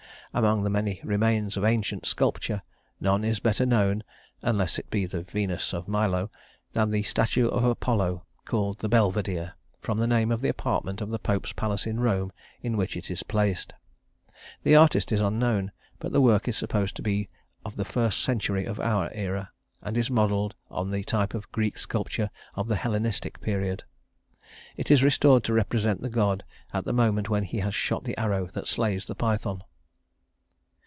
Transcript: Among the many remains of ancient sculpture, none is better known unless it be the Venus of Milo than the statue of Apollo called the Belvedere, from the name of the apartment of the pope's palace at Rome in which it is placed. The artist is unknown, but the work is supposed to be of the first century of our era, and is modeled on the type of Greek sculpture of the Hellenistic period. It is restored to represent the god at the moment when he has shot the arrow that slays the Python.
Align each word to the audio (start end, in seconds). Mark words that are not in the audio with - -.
Among 0.33 0.63
the 0.63 0.69
many 0.69 1.01
remains 1.03 1.57
of 1.57 1.65
ancient 1.65 2.05
sculpture, 2.05 2.61
none 3.01 3.25
is 3.25 3.41
better 3.41 3.65
known 3.65 4.01
unless 4.41 4.79
it 4.79 4.89
be 4.89 5.05
the 5.05 5.23
Venus 5.23 5.73
of 5.73 5.89
Milo 5.89 6.31
than 6.71 6.89
the 6.89 7.03
statue 7.03 7.49
of 7.49 7.65
Apollo 7.65 8.23
called 8.45 8.79
the 8.79 8.87
Belvedere, 8.87 9.55
from 9.81 9.97
the 9.97 10.07
name 10.07 10.31
of 10.31 10.39
the 10.39 10.47
apartment 10.47 11.01
of 11.01 11.09
the 11.09 11.19
pope's 11.19 11.51
palace 11.51 11.85
at 11.85 11.95
Rome 11.95 12.31
in 12.61 12.77
which 12.77 12.95
it 12.95 13.11
is 13.11 13.23
placed. 13.23 13.73
The 14.63 14.73
artist 14.73 15.11
is 15.11 15.19
unknown, 15.19 15.73
but 15.99 16.13
the 16.13 16.21
work 16.21 16.47
is 16.47 16.55
supposed 16.55 16.95
to 16.95 17.01
be 17.01 17.27
of 17.65 17.75
the 17.75 17.83
first 17.83 18.21
century 18.23 18.63
of 18.63 18.79
our 18.79 19.11
era, 19.13 19.51
and 19.81 19.97
is 19.97 20.09
modeled 20.09 20.55
on 20.69 20.91
the 20.91 21.03
type 21.03 21.33
of 21.33 21.51
Greek 21.51 21.77
sculpture 21.77 22.29
of 22.55 22.69
the 22.69 22.77
Hellenistic 22.77 23.41
period. 23.41 23.83
It 24.77 24.89
is 24.89 25.03
restored 25.03 25.43
to 25.43 25.53
represent 25.53 26.01
the 26.01 26.09
god 26.09 26.45
at 26.71 26.85
the 26.85 26.93
moment 26.93 27.29
when 27.29 27.43
he 27.43 27.57
has 27.59 27.75
shot 27.75 28.05
the 28.05 28.17
arrow 28.17 28.45
that 28.53 28.69
slays 28.69 29.07
the 29.07 29.15
Python. 29.15 29.63